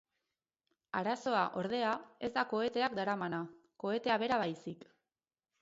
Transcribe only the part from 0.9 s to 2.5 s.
Arazoa, ordea, ez da